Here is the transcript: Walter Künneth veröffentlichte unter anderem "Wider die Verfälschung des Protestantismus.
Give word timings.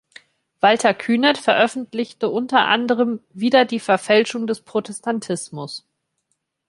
Walter 0.61 0.95
Künneth 0.95 1.37
veröffentlichte 1.37 2.27
unter 2.31 2.61
anderem 2.65 3.19
"Wider 3.33 3.65
die 3.65 3.79
Verfälschung 3.79 4.47
des 4.47 4.61
Protestantismus. 4.61 5.85